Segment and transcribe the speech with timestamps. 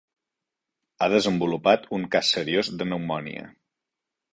[0.99, 3.51] Ha desenvolupat un cas seriós de pneumònia.